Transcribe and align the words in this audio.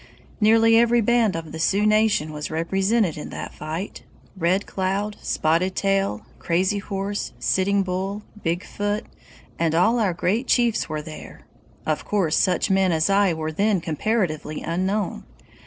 ]"Nearly 0.41 0.79
every 0.79 0.99
band 1.01 1.35
of 1.35 1.51
the 1.51 1.59
Sioux 1.59 1.85
nation 1.85 2.33
was 2.33 2.49
represented 2.49 3.19
in 3.19 3.29
that 3.29 3.53
fight 3.53 4.01
Red 4.35 4.65
Cloud, 4.65 5.15
Spotted 5.21 5.75
Tail, 5.75 6.25
Crazy 6.39 6.79
Horse, 6.79 7.33
Sitting 7.37 7.83
Bull, 7.83 8.23
Big 8.41 8.63
Foot, 8.65 9.05
and 9.59 9.75
all 9.75 9.99
our 9.99 10.13
great 10.15 10.47
chiefs 10.47 10.89
were 10.89 11.03
there. 11.03 11.41
Of 11.85 12.03
course 12.03 12.35
such 12.35 12.71
men 12.71 12.91
as 12.91 13.11
I 13.11 13.33
were 13.33 13.51
then 13.51 13.79
comparatively 13.79 14.61
unknown. 14.63 15.23